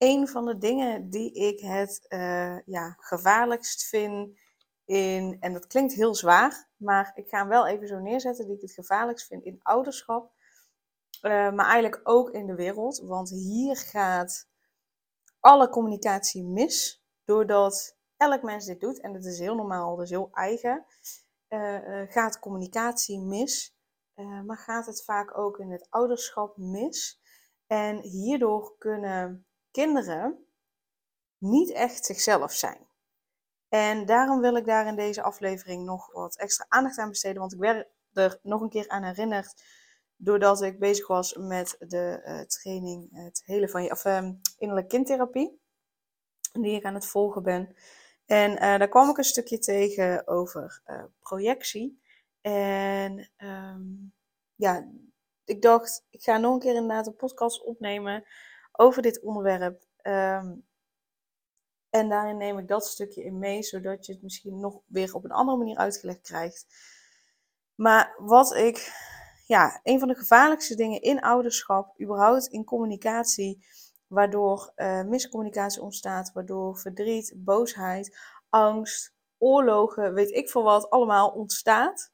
Een 0.00 0.28
van 0.28 0.44
de 0.44 0.58
dingen 0.58 1.10
die 1.10 1.32
ik 1.32 1.60
het 1.60 2.06
uh, 2.08 2.58
ja, 2.66 2.96
gevaarlijkst 2.98 3.88
vind 3.88 4.38
in, 4.84 5.36
en 5.40 5.52
dat 5.52 5.66
klinkt 5.66 5.92
heel 5.92 6.14
zwaar, 6.14 6.68
maar 6.76 7.12
ik 7.14 7.28
ga 7.28 7.38
hem 7.38 7.48
wel 7.48 7.66
even 7.66 7.88
zo 7.88 7.98
neerzetten, 7.98 8.46
die 8.46 8.54
ik 8.54 8.60
het 8.60 8.72
gevaarlijkst 8.72 9.26
vind 9.26 9.44
in 9.44 9.60
ouderschap, 9.62 10.32
uh, 11.22 11.30
maar 11.30 11.66
eigenlijk 11.66 12.00
ook 12.02 12.30
in 12.30 12.46
de 12.46 12.54
wereld. 12.54 12.98
Want 12.98 13.30
hier 13.30 13.76
gaat 13.76 14.48
alle 15.40 15.68
communicatie 15.68 16.44
mis, 16.44 17.04
doordat 17.24 17.96
elk 18.16 18.42
mens 18.42 18.66
dit 18.66 18.80
doet, 18.80 19.00
en 19.00 19.12
dat 19.12 19.24
is 19.24 19.38
heel 19.38 19.54
normaal, 19.54 20.02
is 20.02 20.10
heel 20.10 20.28
eigen, 20.32 20.84
uh, 21.48 22.02
gaat 22.08 22.38
communicatie 22.38 23.20
mis, 23.20 23.76
maar 24.46 24.58
gaat 24.58 24.86
het 24.86 25.04
vaak 25.04 25.38
ook 25.38 25.58
in 25.58 25.70
het 25.70 25.86
ouderschap 25.90 26.56
mis. 26.56 27.20
En 27.66 28.00
hierdoor 28.00 28.74
kunnen 28.78 29.46
kinderen 29.70 30.44
niet 31.38 31.70
echt 31.70 32.04
zichzelf 32.04 32.52
zijn. 32.52 32.88
En 33.68 34.06
daarom 34.06 34.40
wil 34.40 34.56
ik 34.56 34.66
daar 34.66 34.86
in 34.86 34.96
deze 34.96 35.22
aflevering 35.22 35.84
nog 35.84 36.12
wat 36.12 36.36
extra 36.36 36.66
aandacht 36.68 36.98
aan 36.98 37.08
besteden. 37.08 37.40
Want 37.40 37.52
ik 37.52 37.58
werd 37.58 37.88
er 38.12 38.38
nog 38.42 38.60
een 38.60 38.68
keer 38.68 38.88
aan 38.88 39.02
herinnerd. 39.02 39.62
Doordat 40.16 40.62
ik 40.62 40.78
bezig 40.78 41.06
was 41.06 41.34
met 41.34 41.76
de 41.78 42.22
uh, 42.24 42.40
training, 42.40 43.08
het 43.10 43.42
hele 43.44 43.68
van 43.68 43.82
je, 43.82 43.90
of, 43.90 44.04
uh, 44.04 44.28
innerlijke 44.58 44.90
kindtherapie. 44.90 45.60
Die 46.52 46.76
ik 46.76 46.84
aan 46.84 46.94
het 46.94 47.06
volgen 47.06 47.42
ben. 47.42 47.74
En 48.26 48.50
uh, 48.50 48.58
daar 48.58 48.88
kwam 48.88 49.10
ik 49.10 49.18
een 49.18 49.24
stukje 49.24 49.58
tegen 49.58 50.26
over 50.26 50.80
eh, 50.84 51.04
projectie. 51.20 52.00
En 52.40 53.30
um, 53.38 54.12
ja, 54.54 54.90
ik 55.44 55.62
dacht, 55.62 56.06
ik 56.10 56.22
ga 56.22 56.38
nog 56.38 56.54
een 56.54 56.60
keer 56.60 56.74
inderdaad 56.74 57.06
een 57.06 57.16
podcast 57.16 57.64
opnemen 57.64 58.24
over 58.80 59.02
dit 59.02 59.20
onderwerp. 59.20 59.84
Ehm, 59.96 60.54
en 61.90 62.08
daarin 62.08 62.36
neem 62.36 62.58
ik 62.58 62.68
dat 62.68 62.86
stukje 62.86 63.24
in 63.24 63.38
mee, 63.38 63.62
zodat 63.62 64.06
je 64.06 64.12
het 64.12 64.22
misschien 64.22 64.60
nog 64.60 64.80
weer 64.86 65.14
op 65.14 65.24
een 65.24 65.30
andere 65.30 65.58
manier 65.58 65.76
uitgelegd 65.76 66.20
krijgt. 66.20 66.66
Maar 67.74 68.14
wat 68.18 68.54
ik, 68.54 68.92
ja, 69.46 69.80
een 69.82 69.98
van 69.98 70.08
de 70.08 70.14
gevaarlijkste 70.14 70.74
dingen 70.74 71.00
in 71.00 71.20
ouderschap, 71.20 72.00
überhaupt 72.00 72.46
in 72.46 72.64
communicatie, 72.64 73.66
waardoor 74.06 74.72
uh, 74.76 75.02
miscommunicatie 75.02 75.82
ontstaat, 75.82 76.32
waardoor 76.32 76.78
verdriet, 76.78 77.32
boosheid, 77.36 78.18
angst, 78.48 79.14
oorlogen, 79.38 80.14
weet 80.14 80.30
ik 80.30 80.50
veel 80.50 80.62
wat, 80.62 80.90
allemaal 80.90 81.30
ontstaat, 81.30 82.12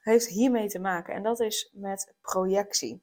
heeft 0.00 0.26
hiermee 0.26 0.68
te 0.68 0.78
maken. 0.78 1.14
En 1.14 1.22
dat 1.22 1.40
is 1.40 1.70
met 1.72 2.14
projectie. 2.20 3.02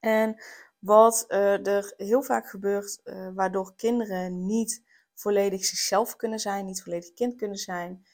En 0.00 0.42
wat 0.86 1.24
uh, 1.28 1.66
er 1.66 1.94
heel 1.96 2.22
vaak 2.22 2.48
gebeurt, 2.48 3.00
uh, 3.04 3.28
waardoor 3.34 3.74
kinderen 3.76 4.46
niet 4.46 4.82
volledig 5.14 5.64
zichzelf 5.64 6.16
kunnen 6.16 6.38
zijn, 6.38 6.66
niet 6.66 6.82
volledig 6.82 7.12
kind 7.12 7.36
kunnen 7.36 7.56
zijn. 7.56 8.06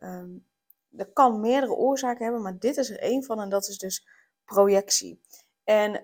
Um, 0.00 0.46
dat 0.88 1.12
kan 1.12 1.40
meerdere 1.40 1.72
oorzaken 1.72 2.24
hebben, 2.24 2.42
maar 2.42 2.58
dit 2.58 2.76
is 2.76 2.90
er 2.90 2.98
één 2.98 3.24
van 3.24 3.40
en 3.40 3.48
dat 3.48 3.68
is 3.68 3.78
dus 3.78 4.06
projectie. 4.44 5.20
En 5.64 6.02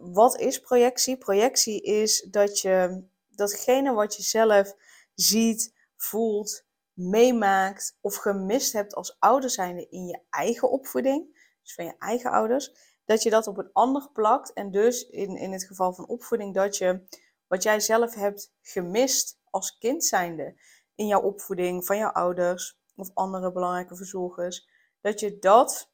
wat 0.00 0.40
is 0.40 0.60
projectie? 0.60 1.16
Projectie 1.16 1.82
is 1.82 2.26
dat 2.30 2.60
je 2.60 3.02
datgene 3.28 3.92
wat 3.92 4.16
je 4.16 4.22
zelf 4.22 4.74
ziet, 5.14 5.74
voelt, 5.96 6.64
meemaakt 6.92 7.96
of 8.00 8.16
gemist 8.16 8.72
hebt 8.72 8.94
als 8.94 9.16
ouder 9.18 9.50
zijnde 9.50 9.88
in 9.88 10.06
je 10.06 10.20
eigen 10.30 10.70
opvoeding, 10.70 11.48
dus 11.62 11.74
van 11.74 11.84
je 11.84 11.94
eigen 11.98 12.30
ouders, 12.30 12.74
dat 13.04 13.22
je 13.22 13.30
dat 13.30 13.46
op 13.46 13.58
een 13.58 13.72
ander 13.72 14.10
plakt. 14.12 14.52
En 14.52 14.70
dus 14.70 15.08
in, 15.08 15.36
in 15.36 15.52
het 15.52 15.64
geval 15.64 15.92
van 15.92 16.08
opvoeding, 16.08 16.54
dat 16.54 16.76
je 16.76 17.06
wat 17.46 17.62
jij 17.62 17.80
zelf 17.80 18.14
hebt 18.14 18.52
gemist 18.60 19.38
als 19.50 19.78
kind 19.78 20.04
zijnde 20.04 20.60
in 20.94 21.06
jouw 21.06 21.20
opvoeding 21.20 21.86
van 21.86 21.96
jouw 21.96 22.10
ouders 22.10 22.78
of 22.96 23.10
andere 23.14 23.52
belangrijke 23.52 23.96
verzorgers, 23.96 24.68
dat 25.00 25.20
je 25.20 25.38
dat 25.38 25.92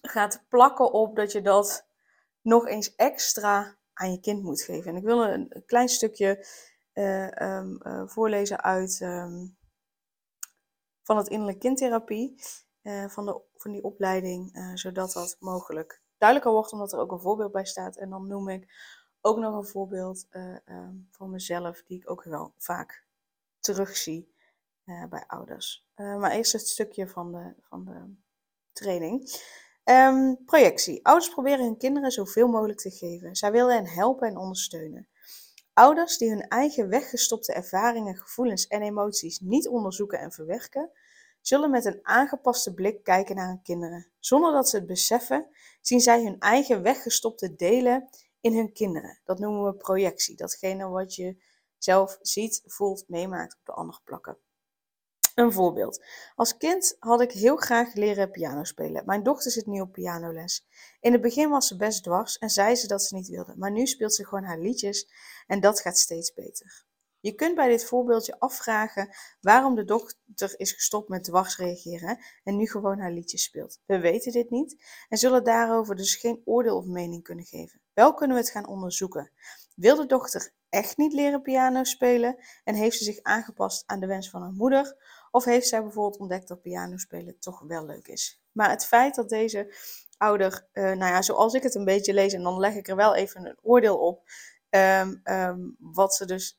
gaat 0.00 0.44
plakken 0.48 0.92
op 0.92 1.16
dat 1.16 1.32
je 1.32 1.42
dat 1.42 1.86
nog 2.40 2.66
eens 2.66 2.94
extra 2.94 3.76
aan 3.92 4.12
je 4.12 4.20
kind 4.20 4.42
moet 4.42 4.62
geven. 4.62 4.90
En 4.90 4.96
ik 4.96 5.04
wil 5.04 5.24
een, 5.24 5.62
klein 5.66 5.88
stukje 5.88 6.46
uh, 6.94 7.30
um, 7.30 7.78
uh, 7.82 8.06
voorlezen 8.06 8.62
uit 8.62 9.00
um, 9.00 9.56
van 11.02 11.16
het 11.16 11.28
innerlijke 11.28 11.60
kindtherapie, 11.60 12.42
uh, 12.82 13.08
van, 13.08 13.24
de, 13.26 13.40
van 13.56 13.72
die 13.72 13.82
opleiding, 13.82 14.70
zodat 14.74 15.12
dat 15.12 15.36
mogelijk 15.40 16.02
duidelijker 16.18 16.52
wordt, 16.52 16.72
omdat 16.72 16.92
er 16.92 16.98
ook 16.98 17.12
een 17.12 17.20
voorbeeld 17.20 17.52
bij 17.52 17.64
staat. 17.64 17.96
En 17.96 18.10
dan 18.10 18.26
noem 18.26 18.48
ik 18.48 18.66
ook 19.20 19.38
nog 19.38 19.56
een 19.56 19.66
voorbeeld 19.66 20.26
uh, 20.30 20.56
um, 20.66 21.08
van 21.10 21.30
mezelf, 21.30 21.82
die 21.86 21.98
ik 21.98 22.10
ook 22.10 22.22
wel 22.22 22.52
vaak 22.56 23.04
terugzie 23.60 24.32
uh, 24.84 25.04
bij 25.04 25.24
ouders. 25.26 25.86
Uh, 25.96 26.16
maar 26.16 26.30
eerst 26.30 26.52
het 26.52 26.68
stukje 26.68 27.08
van 27.08 27.32
de, 27.32 27.54
van 27.60 27.84
de 27.84 28.14
training. 28.72 29.40
Um, 29.84 30.44
projectie. 30.44 31.06
Ouders 31.06 31.30
proberen 31.30 31.64
hun 31.64 31.76
kinderen 31.76 32.10
zoveel 32.10 32.48
mogelijk 32.48 32.78
te 32.78 32.90
geven. 32.90 33.36
Zij 33.36 33.52
willen 33.52 33.74
hen 33.74 33.86
helpen 33.86 34.28
en 34.28 34.36
ondersteunen. 34.36 35.08
Ouders 35.72 36.18
die 36.18 36.30
hun 36.30 36.48
eigen 36.48 36.88
weggestopte 36.88 37.52
ervaringen, 37.52 38.16
gevoelens 38.16 38.66
en 38.66 38.82
emoties 38.82 39.40
niet 39.40 39.68
onderzoeken 39.68 40.18
en 40.18 40.32
verwerken, 40.32 40.90
zullen 41.46 41.70
met 41.70 41.84
een 41.84 41.98
aangepaste 42.02 42.74
blik 42.74 43.02
kijken 43.02 43.36
naar 43.36 43.48
hun 43.48 43.62
kinderen. 43.62 44.10
Zonder 44.18 44.52
dat 44.52 44.68
ze 44.68 44.76
het 44.76 44.86
beseffen, 44.86 45.46
zien 45.80 46.00
zij 46.00 46.22
hun 46.22 46.38
eigen 46.38 46.82
weggestopte 46.82 47.54
delen 47.54 48.08
in 48.40 48.56
hun 48.56 48.72
kinderen. 48.72 49.20
Dat 49.24 49.38
noemen 49.38 49.64
we 49.64 49.74
projectie. 49.74 50.36
Datgene 50.36 50.88
wat 50.88 51.14
je 51.14 51.36
zelf 51.78 52.18
ziet, 52.20 52.62
voelt, 52.66 53.04
meemaakt 53.08 53.54
op 53.54 53.64
de 53.64 53.72
ander 53.72 54.00
plakken. 54.04 54.38
Een 55.34 55.52
voorbeeld. 55.52 56.04
Als 56.34 56.56
kind 56.56 56.96
had 56.98 57.20
ik 57.20 57.32
heel 57.32 57.56
graag 57.56 57.94
leren 57.94 58.30
piano 58.30 58.64
spelen. 58.64 59.02
Mijn 59.06 59.22
dochter 59.22 59.50
zit 59.50 59.66
nu 59.66 59.80
op 59.80 59.92
pianoles. 59.92 60.66
In 61.00 61.12
het 61.12 61.20
begin 61.20 61.50
was 61.50 61.66
ze 61.66 61.76
best 61.76 62.02
dwars 62.02 62.38
en 62.38 62.50
zei 62.50 62.74
ze 62.74 62.86
dat 62.86 63.02
ze 63.02 63.14
niet 63.14 63.28
wilde. 63.28 63.54
Maar 63.56 63.70
nu 63.70 63.86
speelt 63.86 64.14
ze 64.14 64.26
gewoon 64.26 64.44
haar 64.44 64.58
liedjes 64.58 65.08
en 65.46 65.60
dat 65.60 65.80
gaat 65.80 65.98
steeds 65.98 66.34
beter. 66.34 66.85
Je 67.26 67.34
kunt 67.34 67.54
bij 67.54 67.68
dit 67.68 67.84
voorbeeldje 67.84 68.38
afvragen 68.38 69.14
waarom 69.40 69.74
de 69.74 69.84
dochter 69.84 70.54
is 70.56 70.72
gestopt 70.72 71.08
met 71.08 71.24
dwars 71.24 71.56
reageren 71.56 72.18
en 72.44 72.56
nu 72.56 72.68
gewoon 72.68 72.98
haar 72.98 73.12
liedjes 73.12 73.42
speelt. 73.42 73.80
We 73.86 73.98
weten 73.98 74.32
dit 74.32 74.50
niet 74.50 74.84
en 75.08 75.18
zullen 75.18 75.44
daarover 75.44 75.96
dus 75.96 76.14
geen 76.14 76.42
oordeel 76.44 76.76
of 76.76 76.84
mening 76.84 77.22
kunnen 77.22 77.44
geven. 77.44 77.80
Wel 77.94 78.14
kunnen 78.14 78.36
we 78.36 78.42
het 78.42 78.52
gaan 78.52 78.66
onderzoeken. 78.66 79.30
Wil 79.74 79.96
de 79.96 80.06
dochter 80.06 80.52
echt 80.68 80.96
niet 80.96 81.12
leren 81.12 81.42
piano 81.42 81.84
spelen 81.84 82.36
en 82.64 82.74
heeft 82.74 82.98
ze 82.98 83.04
zich 83.04 83.22
aangepast 83.22 83.82
aan 83.86 84.00
de 84.00 84.06
wens 84.06 84.30
van 84.30 84.42
haar 84.42 84.52
moeder? 84.52 84.96
Of 85.30 85.44
heeft 85.44 85.68
zij 85.68 85.82
bijvoorbeeld 85.82 86.20
ontdekt 86.20 86.48
dat 86.48 86.62
piano 86.62 86.96
spelen 86.96 87.38
toch 87.38 87.60
wel 87.60 87.86
leuk 87.86 88.08
is? 88.08 88.42
Maar 88.52 88.70
het 88.70 88.86
feit 88.86 89.14
dat 89.14 89.28
deze 89.28 89.74
ouder, 90.16 90.66
uh, 90.72 90.84
nou 90.84 91.12
ja, 91.12 91.22
zoals 91.22 91.54
ik 91.54 91.62
het 91.62 91.74
een 91.74 91.84
beetje 91.84 92.14
lees, 92.14 92.32
en 92.32 92.42
dan 92.42 92.58
leg 92.58 92.74
ik 92.74 92.88
er 92.88 92.96
wel 92.96 93.14
even 93.14 93.46
een 93.46 93.58
oordeel 93.62 93.98
op, 93.98 94.22
um, 94.70 95.20
um, 95.24 95.76
wat 95.78 96.14
ze 96.14 96.26
dus 96.26 96.58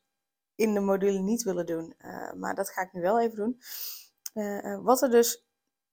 in 0.57 0.73
de 0.73 0.79
module 0.79 1.19
niet 1.19 1.43
willen 1.43 1.65
doen. 1.65 1.93
Uh, 2.05 2.33
maar 2.33 2.55
dat 2.55 2.69
ga 2.69 2.81
ik 2.81 2.93
nu 2.93 3.01
wel 3.01 3.19
even 3.19 3.35
doen. 3.35 3.61
Uh, 4.33 4.79
wat 4.83 5.01
er 5.01 5.09
dus 5.09 5.47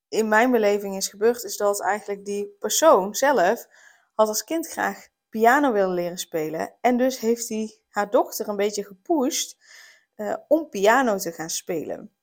in 0.09 0.29
mijn 0.29 0.51
beleving 0.51 0.97
is 0.97 1.09
gebeurd, 1.09 1.43
is 1.43 1.57
dat 1.57 1.83
eigenlijk 1.83 2.25
die 2.25 2.57
persoon 2.59 3.15
zelf 3.15 3.67
had 4.15 4.29
als 4.29 4.45
kind 4.45 4.69
graag 4.69 5.09
piano 5.29 5.73
willen 5.73 5.95
leren 5.95 6.19
spelen. 6.19 6.75
En 6.81 6.97
dus 6.97 7.19
heeft 7.19 7.49
hij 7.49 7.79
haar 7.89 8.11
dochter 8.11 8.49
een 8.49 8.57
beetje 8.57 8.85
gepusht 8.85 9.57
om 10.49 10.69
piano 10.69 11.17
te 11.17 11.33
gaan 11.33 11.51
spelen. 11.51 12.15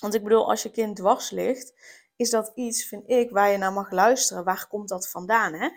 Want 0.00 0.14
ik 0.14 0.22
bedoel, 0.22 0.48
als 0.48 0.62
je 0.62 0.70
kind 0.70 0.96
dwars 0.96 1.30
ligt, 1.30 1.74
is 2.16 2.30
dat 2.30 2.52
iets, 2.54 2.84
vind 2.84 3.10
ik, 3.10 3.30
waar 3.30 3.50
je 3.50 3.58
naar 3.58 3.72
mag 3.72 3.90
luisteren. 3.90 4.44
Waar 4.44 4.66
komt 4.68 4.88
dat 4.88 5.08
vandaan? 5.08 5.54
Hè? 5.54 5.68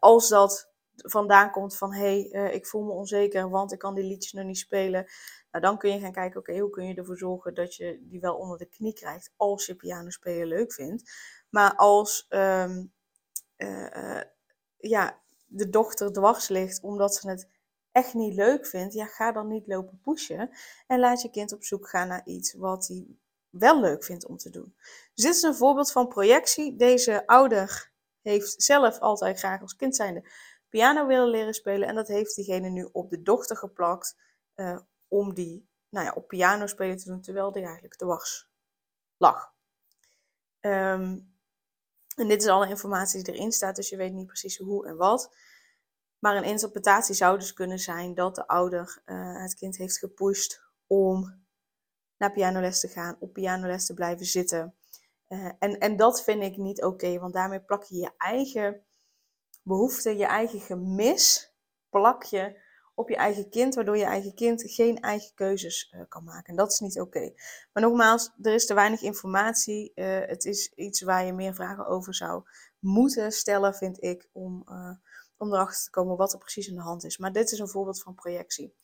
als 0.00 0.28
dat 0.28 0.69
vandaan 1.06 1.50
komt 1.50 1.76
van 1.76 1.92
hé, 1.92 2.28
hey, 2.28 2.28
uh, 2.32 2.54
ik 2.54 2.66
voel 2.66 2.82
me 2.82 2.92
onzeker, 2.92 3.50
want 3.50 3.72
ik 3.72 3.78
kan 3.78 3.94
die 3.94 4.04
liedjes 4.04 4.32
nog 4.32 4.44
niet 4.44 4.58
spelen. 4.58 5.06
Nou, 5.50 5.64
dan 5.64 5.78
kun 5.78 5.92
je 5.92 6.00
gaan 6.00 6.12
kijken, 6.12 6.40
oké, 6.40 6.58
hoe 6.58 6.70
kun 6.70 6.86
je 6.86 6.94
ervoor 6.94 7.16
zorgen 7.16 7.54
dat 7.54 7.74
je 7.74 7.98
die 8.02 8.20
wel 8.20 8.34
onder 8.34 8.58
de 8.58 8.66
knie 8.66 8.92
krijgt 8.92 9.32
als 9.36 9.66
je 9.66 9.74
piano 9.74 10.10
spelen 10.10 10.46
leuk 10.46 10.72
vindt. 10.72 11.12
Maar 11.48 11.74
als 11.76 12.26
um, 12.28 12.92
uh, 13.56 13.90
uh, 13.96 14.20
ja, 14.76 15.20
de 15.46 15.68
dochter 15.68 16.12
dwars 16.12 16.48
ligt 16.48 16.82
omdat 16.82 17.14
ze 17.14 17.30
het 17.30 17.48
echt 17.92 18.14
niet 18.14 18.34
leuk 18.34 18.66
vindt, 18.66 18.94
ja, 18.94 19.06
ga 19.06 19.32
dan 19.32 19.48
niet 19.48 19.66
lopen 19.66 20.00
pushen. 20.02 20.50
En 20.86 21.00
laat 21.00 21.22
je 21.22 21.30
kind 21.30 21.52
op 21.52 21.64
zoek 21.64 21.88
gaan 21.88 22.08
naar 22.08 22.22
iets 22.24 22.54
wat 22.54 22.86
hij 22.86 23.06
wel 23.50 23.80
leuk 23.80 24.04
vindt 24.04 24.26
om 24.26 24.36
te 24.36 24.50
doen. 24.50 24.74
Dus 25.14 25.24
dit 25.24 25.34
is 25.34 25.42
een 25.42 25.54
voorbeeld 25.54 25.92
van 25.92 26.08
projectie. 26.08 26.76
Deze 26.76 27.26
ouder 27.26 27.90
heeft 28.22 28.62
zelf 28.62 28.98
altijd 28.98 29.38
graag 29.38 29.60
als 29.60 29.76
kind 29.76 29.96
zijnde 29.96 30.30
piano 30.70 31.06
willen 31.06 31.28
leren 31.28 31.54
spelen. 31.54 31.88
En 31.88 31.94
dat 31.94 32.08
heeft 32.08 32.34
diegene 32.34 32.68
nu 32.68 32.88
op 32.92 33.10
de 33.10 33.22
dochter 33.22 33.56
geplakt 33.56 34.16
uh, 34.56 34.78
om 35.08 35.34
die 35.34 35.68
nou 35.88 36.06
ja, 36.06 36.12
op 36.12 36.28
piano 36.28 36.66
spelen 36.66 36.96
te 36.96 37.08
doen, 37.08 37.20
terwijl 37.20 37.52
die 37.52 37.62
eigenlijk 37.62 37.96
te 37.96 38.04
was 38.04 38.50
lag. 39.16 39.52
Ehm, 40.60 41.18
en 42.16 42.28
dit 42.28 42.42
is 42.42 42.48
alle 42.48 42.68
informatie 42.68 43.22
die 43.22 43.34
erin 43.34 43.52
staat, 43.52 43.76
dus 43.76 43.88
je 43.88 43.96
weet 43.96 44.12
niet 44.12 44.26
precies 44.26 44.56
hoe 44.56 44.86
en 44.86 44.96
wat. 44.96 45.34
Maar 46.18 46.36
een 46.36 46.44
interpretatie 46.44 47.14
zou 47.14 47.38
dus 47.38 47.52
kunnen 47.52 47.78
zijn 47.78 48.14
dat 48.14 48.34
de 48.34 48.46
ouder 48.46 49.02
uh, 49.06 49.42
het 49.42 49.54
kind 49.54 49.76
heeft 49.76 49.98
gepusht 49.98 50.62
om 50.86 51.44
naar 52.16 52.32
pianoles 52.32 52.80
te 52.80 52.88
gaan, 52.88 53.16
op 53.20 53.32
pianoles 53.32 53.86
te 53.86 53.94
blijven 53.94 54.26
zitten. 54.26 54.74
Uh, 55.28 55.52
en, 55.58 55.78
en 55.78 55.96
dat 55.96 56.22
vind 56.22 56.42
ik 56.42 56.56
niet 56.56 56.82
oké, 56.82 57.18
want 57.18 57.34
daarmee 57.34 57.60
plak 57.60 57.84
je 57.84 57.96
je 57.96 58.10
eigen 58.16 58.84
behoefte, 59.70 60.16
je 60.16 60.24
eigen 60.24 60.60
gemis, 60.60 61.52
plak 61.90 62.22
je 62.22 62.68
op 62.94 63.08
je 63.08 63.16
eigen 63.16 63.50
kind, 63.50 63.74
waardoor 63.74 63.96
je 63.96 64.04
eigen 64.04 64.34
kind 64.34 64.62
geen 64.66 65.00
eigen 65.00 65.34
keuzes 65.34 65.92
uh, 65.94 66.00
kan 66.08 66.24
maken. 66.24 66.44
En 66.44 66.56
dat 66.56 66.72
is 66.72 66.78
niet 66.78 67.00
oké. 67.00 67.32
Maar 67.72 67.82
nogmaals, 67.82 68.30
er 68.42 68.54
is 68.54 68.66
te 68.66 68.74
weinig 68.74 69.02
informatie. 69.02 69.92
Uh, 69.94 70.18
het 70.26 70.44
is 70.44 70.72
iets 70.74 71.02
waar 71.02 71.24
je 71.24 71.32
meer 71.32 71.54
vragen 71.54 71.86
over 71.86 72.14
zou 72.14 72.42
moeten 72.78 73.32
stellen, 73.32 73.74
vind 73.74 74.02
ik, 74.02 74.28
om, 74.32 74.62
uh, 74.68 74.90
om 75.36 75.52
erachter 75.52 75.84
te 75.84 75.90
komen 75.90 76.16
wat 76.16 76.32
er 76.32 76.38
precies 76.38 76.68
in 76.68 76.74
de 76.74 76.80
hand 76.80 77.04
is. 77.04 77.18
Maar 77.18 77.32
dit 77.32 77.52
is 77.52 77.58
een 77.58 77.68
voorbeeld 77.68 78.02
van 78.02 78.14
projectie. 78.14 78.74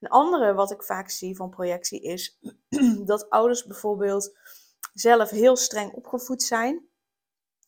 Een 0.00 0.08
andere 0.08 0.54
wat 0.54 0.70
ik 0.70 0.82
vaak 0.82 1.10
zie 1.10 1.36
van 1.36 1.50
projectie 1.50 2.00
is 2.02 2.38
dat 3.04 3.30
ouders 3.30 3.64
bijvoorbeeld 3.66 4.38
zelf 4.94 5.30
heel 5.30 5.56
streng 5.56 5.92
opgevoed 5.92 6.42
zijn. 6.42 6.89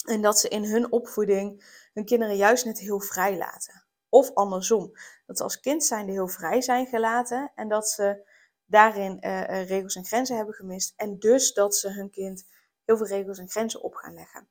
En 0.02 0.22
dat 0.22 0.38
ze 0.38 0.48
in 0.48 0.64
hun 0.64 0.92
opvoeding 0.92 1.64
hun 1.92 2.04
kinderen 2.04 2.36
juist 2.36 2.64
net 2.64 2.78
heel 2.78 3.00
vrij 3.00 3.36
laten. 3.36 3.84
Of 4.08 4.34
andersom, 4.34 4.92
dat 5.26 5.36
ze 5.36 5.42
als 5.42 5.60
kind 5.60 5.84
zijnde 5.84 6.12
heel 6.12 6.28
vrij 6.28 6.60
zijn 6.60 6.86
gelaten 6.86 7.52
en 7.54 7.68
dat 7.68 7.88
ze 7.88 8.30
daarin 8.64 9.16
uh, 9.20 9.66
regels 9.66 9.94
en 9.94 10.04
grenzen 10.04 10.36
hebben 10.36 10.54
gemist. 10.54 10.92
En 10.96 11.18
dus 11.18 11.52
dat 11.52 11.76
ze 11.76 11.90
hun 11.90 12.10
kind 12.10 12.46
heel 12.84 12.96
veel 12.96 13.06
regels 13.06 13.38
en 13.38 13.50
grenzen 13.50 13.82
op 13.82 13.94
gaan 13.94 14.14
leggen. 14.14 14.48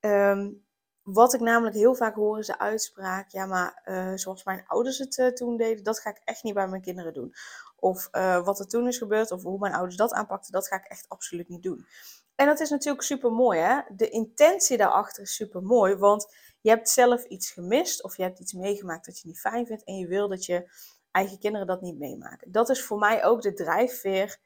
Um, 0.00 0.66
wat 1.02 1.34
ik 1.34 1.40
namelijk 1.40 1.76
heel 1.76 1.94
vaak 1.94 2.14
hoor 2.14 2.38
is 2.38 2.46
de 2.46 2.58
uitspraak, 2.58 3.30
ja 3.30 3.46
maar 3.46 3.82
uh, 3.84 4.12
zoals 4.14 4.44
mijn 4.44 4.66
ouders 4.66 4.98
het 4.98 5.36
toen 5.36 5.56
deden, 5.56 5.84
dat 5.84 6.00
ga 6.00 6.10
ik 6.10 6.20
echt 6.24 6.42
niet 6.42 6.54
bij 6.54 6.68
mijn 6.68 6.82
kinderen 6.82 7.12
doen. 7.12 7.34
Of 7.76 8.08
wat 8.44 8.58
er 8.58 8.68
toen 8.68 8.86
is 8.86 8.98
gebeurd, 8.98 9.30
of 9.30 9.42
hoe 9.42 9.58
mijn 9.58 9.74
ouders 9.74 9.96
dat 9.96 10.12
aanpakten, 10.12 10.52
dat 10.52 10.66
ga 10.66 10.76
ik 10.76 10.84
echt 10.84 11.08
absoluut 11.08 11.48
niet 11.48 11.62
doen. 11.62 11.86
En 12.34 12.46
dat 12.46 12.60
is 12.60 12.70
natuurlijk 12.70 13.04
super 13.04 13.32
mooi, 13.32 13.58
hè? 13.58 13.80
De 13.88 14.08
intentie 14.08 14.76
daarachter 14.76 15.22
is 15.22 15.34
super 15.34 15.62
mooi, 15.62 15.94
want 15.94 16.34
je 16.60 16.70
hebt 16.70 16.88
zelf 16.88 17.24
iets 17.24 17.50
gemist 17.50 18.02
of 18.02 18.16
je 18.16 18.22
hebt 18.22 18.40
iets 18.40 18.52
meegemaakt 18.52 19.06
dat 19.06 19.20
je 19.20 19.28
niet 19.28 19.40
fijn 19.40 19.66
vindt 19.66 19.84
en 19.84 19.96
je 19.96 20.06
wil 20.06 20.28
dat 20.28 20.44
je 20.44 20.70
eigen 21.10 21.38
kinderen 21.38 21.66
dat 21.66 21.80
niet 21.80 21.98
meemaken. 21.98 22.52
Dat 22.52 22.68
is 22.68 22.84
voor 22.84 22.98
mij 22.98 23.24
ook 23.24 23.42
de 23.42 23.52
drijfveer 23.52 24.38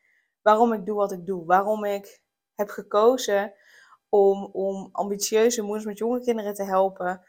waarom 0.42 0.72
ik 0.72 0.86
doe 0.86 0.96
wat 0.96 1.12
ik 1.12 1.26
doe. 1.26 1.44
Waarom 1.44 1.84
ik 1.84 2.20
heb 2.54 2.68
gekozen 2.68 3.52
om, 4.08 4.44
om 4.44 4.88
ambitieuze 4.92 5.62
moeders 5.62 5.84
met 5.84 5.98
jonge 5.98 6.20
kinderen 6.20 6.54
te 6.54 6.64
helpen. 6.64 7.22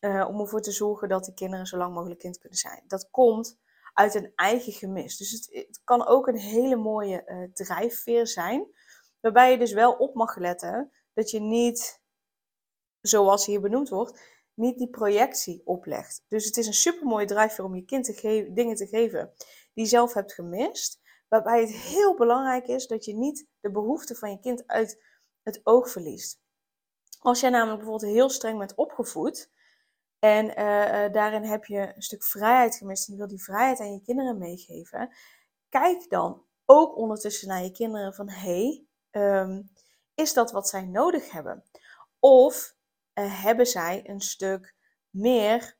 Uh, 0.00 0.28
om 0.28 0.40
ervoor 0.40 0.60
te 0.60 0.70
zorgen 0.70 1.08
dat 1.08 1.24
die 1.24 1.34
kinderen 1.34 1.66
zo 1.66 1.76
lang 1.76 1.94
mogelijk 1.94 2.20
kind 2.20 2.38
kunnen 2.38 2.58
zijn. 2.58 2.84
Dat 2.86 3.10
komt 3.10 3.58
uit 3.94 4.14
een 4.14 4.32
eigen 4.34 4.72
gemis. 4.72 5.16
Dus 5.16 5.30
het, 5.30 5.80
kan 5.84 6.06
ook 6.06 6.26
een 6.26 6.38
hele 6.38 6.76
mooie 6.76 7.22
uh, 7.26 7.52
drijfveer 7.52 8.26
zijn. 8.26 8.66
Waarbij 9.20 9.50
je 9.50 9.58
dus 9.58 9.72
wel 9.72 9.92
op 9.92 10.14
mag 10.14 10.36
letten 10.36 10.92
dat 11.12 11.30
je 11.30 11.40
niet 11.40 12.00
zoals 13.00 13.46
hier 13.46 13.60
benoemd 13.60 13.88
wordt, 13.88 14.20
niet 14.54 14.78
die 14.78 14.90
projectie 14.90 15.62
oplegt. 15.64 16.24
Dus 16.28 16.44
het 16.44 16.56
is 16.56 16.66
een 16.66 16.74
supermooie 16.74 17.26
drijfveer 17.26 17.64
om 17.64 17.74
je 17.74 17.84
kind 17.84 18.04
te 18.04 18.50
dingen 18.54 18.76
te 18.76 18.86
geven 18.86 19.32
die 19.74 19.84
je 19.84 19.90
zelf 19.90 20.14
hebt 20.14 20.32
gemist. 20.32 21.00
Waarbij 21.28 21.60
het 21.60 21.70
heel 21.70 22.16
belangrijk 22.16 22.66
is 22.66 22.86
dat 22.86 23.04
je 23.04 23.14
niet 23.14 23.46
de 23.60 23.70
behoeften 23.70 24.16
van 24.16 24.30
je 24.30 24.40
kind 24.40 24.66
uit 24.66 25.02
het 25.42 25.60
oog 25.64 25.90
verliest. 25.90 26.40
Als 27.18 27.40
jij 27.40 27.50
namelijk 27.50 27.78
bijvoorbeeld 27.78 28.12
heel 28.12 28.30
streng 28.30 28.58
bent 28.58 28.74
opgevoed 28.74 29.50
en 30.18 30.46
uh, 30.48 31.12
daarin 31.12 31.44
heb 31.44 31.64
je 31.64 31.92
een 31.94 32.02
stuk 32.02 32.24
vrijheid 32.24 32.76
gemist 32.76 33.06
en 33.06 33.12
je 33.12 33.18
wil 33.18 33.28
die 33.28 33.42
vrijheid 33.42 33.80
aan 33.80 33.92
je 33.92 34.02
kinderen 34.02 34.38
meegeven, 34.38 35.14
kijk 35.68 36.10
dan 36.10 36.44
ook 36.64 36.96
ondertussen 36.96 37.48
naar 37.48 37.62
je 37.62 37.70
kinderen 37.70 38.14
van 38.14 38.28
hé, 38.28 38.66
hey, 38.66 38.87
um, 39.10 39.70
is 40.14 40.32
dat 40.32 40.50
wat 40.50 40.68
zij 40.68 40.84
nodig 40.84 41.30
hebben? 41.30 41.64
Of 42.18 42.74
uh, 43.14 43.42
hebben 43.42 43.66
zij 43.66 44.08
een 44.08 44.20
stuk 44.20 44.74
meer 45.10 45.76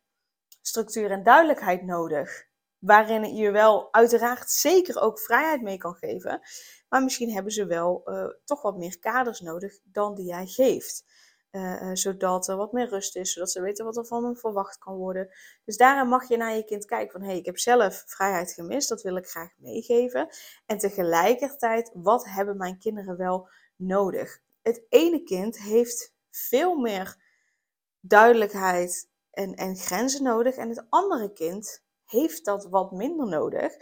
structuur 0.62 1.10
en 1.10 1.22
duidelijkheid 1.22 1.84
nodig. 1.84 2.46
Waarin 2.78 3.34
je 3.34 3.50
wel 3.50 3.92
uiteraard 3.92 4.50
zeker 4.50 5.00
ook 5.00 5.20
vrijheid 5.20 5.62
mee 5.62 5.78
kan 5.78 5.94
geven. 5.94 6.40
Maar 6.88 7.02
misschien 7.02 7.32
hebben 7.32 7.52
ze 7.52 7.66
wel 7.66 8.02
uh, 8.04 8.26
toch 8.44 8.62
wat 8.62 8.76
meer 8.76 8.98
kaders 8.98 9.40
nodig 9.40 9.78
dan 9.84 10.14
die 10.14 10.26
jij 10.26 10.46
geeft. 10.46 11.04
Uh, 11.50 11.90
zodat 11.92 12.48
er 12.48 12.56
wat 12.56 12.72
meer 12.72 12.88
rust 12.88 13.16
is, 13.16 13.32
zodat 13.32 13.50
ze 13.50 13.60
weten 13.60 13.84
wat 13.84 13.96
er 13.96 14.06
van 14.06 14.24
hen 14.24 14.36
verwacht 14.36 14.78
kan 14.78 14.94
worden. 14.94 15.28
Dus 15.64 15.76
daarin 15.76 16.08
mag 16.08 16.28
je 16.28 16.36
naar 16.36 16.56
je 16.56 16.64
kind 16.64 16.84
kijken 16.84 17.10
van 17.10 17.20
hé, 17.20 17.26
hey, 17.26 17.38
ik 17.38 17.46
heb 17.46 17.58
zelf 17.58 18.02
vrijheid 18.06 18.52
gemist, 18.52 18.88
dat 18.88 19.02
wil 19.02 19.16
ik 19.16 19.26
graag 19.26 19.50
meegeven. 19.56 20.28
En 20.66 20.78
tegelijkertijd, 20.78 21.90
wat 21.94 22.24
hebben 22.24 22.56
mijn 22.56 22.78
kinderen 22.78 23.16
wel 23.16 23.48
nodig? 23.76 24.40
Het 24.62 24.82
ene 24.88 25.22
kind 25.22 25.58
heeft 25.58 26.14
veel 26.30 26.76
meer 26.76 27.16
duidelijkheid 28.00 29.08
en, 29.30 29.54
en 29.54 29.76
grenzen 29.76 30.22
nodig. 30.22 30.56
En 30.56 30.68
het 30.68 30.86
andere 30.88 31.32
kind 31.32 31.82
heeft 32.04 32.44
dat 32.44 32.64
wat 32.64 32.92
minder 32.92 33.26
nodig. 33.26 33.72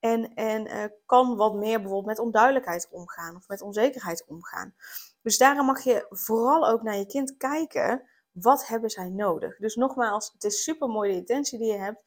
En, 0.00 0.34
en 0.34 0.66
uh, 0.66 0.84
kan 1.06 1.36
wat 1.36 1.54
meer 1.54 1.78
bijvoorbeeld 1.78 2.06
met 2.06 2.18
onduidelijkheid 2.18 2.88
omgaan 2.90 3.36
of 3.36 3.48
met 3.48 3.62
onzekerheid 3.62 4.24
omgaan. 4.26 4.74
Dus 5.24 5.38
daarom 5.38 5.66
mag 5.66 5.84
je 5.84 6.06
vooral 6.08 6.68
ook 6.68 6.82
naar 6.82 6.96
je 6.96 7.06
kind 7.06 7.36
kijken. 7.36 8.08
Wat 8.30 8.66
hebben 8.66 8.90
zij 8.90 9.08
nodig? 9.08 9.56
Dus 9.56 9.74
nogmaals, 9.74 10.32
het 10.32 10.44
is 10.44 10.62
super 10.62 10.88
mooi 10.88 11.10
de 11.10 11.18
intentie 11.18 11.58
die 11.58 11.72
je 11.72 11.78
hebt. 11.78 12.02